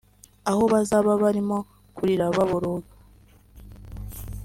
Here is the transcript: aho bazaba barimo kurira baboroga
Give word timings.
aho 0.49 0.63
bazaba 0.73 1.11
barimo 1.23 1.57
kurira 1.95 2.25
baboroga 2.35 2.91